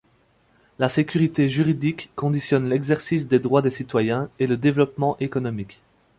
[0.79, 5.79] La sécurité juridique conditionne l'exercice des droits des citoyens et le développement économique.